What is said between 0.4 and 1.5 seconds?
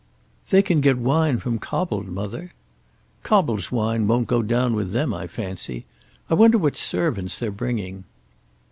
"They can get wine